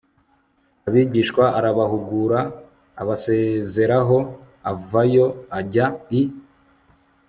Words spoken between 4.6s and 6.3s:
avayo ajya i